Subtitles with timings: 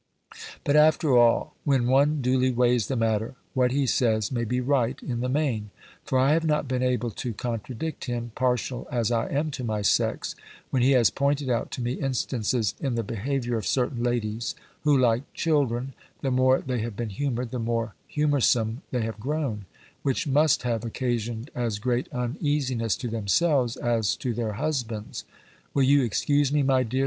[0.63, 4.99] But after all, when one duly weighs the matter, what he says may be right
[5.03, 5.69] in the main;
[6.03, 9.83] for I have not been able to contradict him, partial as I am to my
[9.83, 10.33] sex,
[10.71, 14.97] when he has pointed out to me instances in the behaviour of certain ladies, who,
[14.97, 19.65] like children, the more they have been humoured, the more humoursome they have grown;
[20.01, 25.25] which must have occasioned as great uneasiness to themselves, as to their husbands.
[25.75, 26.99] Will you excuse me, my dear?